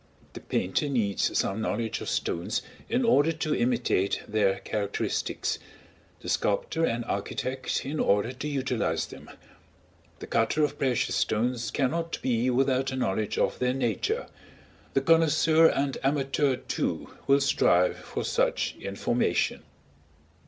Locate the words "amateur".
16.01-16.55